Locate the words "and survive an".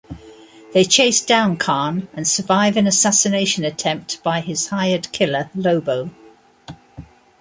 2.15-2.87